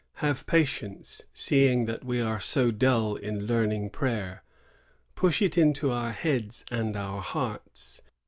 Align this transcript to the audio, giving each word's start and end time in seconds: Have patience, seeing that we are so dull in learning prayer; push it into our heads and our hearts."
Have 0.13 0.47
patience, 0.47 1.21
seeing 1.31 1.85
that 1.85 2.03
we 2.03 2.19
are 2.21 2.39
so 2.39 2.71
dull 2.71 3.15
in 3.15 3.45
learning 3.45 3.91
prayer; 3.91 4.41
push 5.13 5.43
it 5.43 5.59
into 5.59 5.91
our 5.91 6.11
heads 6.11 6.65
and 6.71 6.95
our 6.97 7.21
hearts." 7.21 8.01